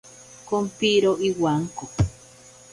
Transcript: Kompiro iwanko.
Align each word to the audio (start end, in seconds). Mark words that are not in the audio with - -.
Kompiro 0.49 1.11
iwanko. 1.27 1.83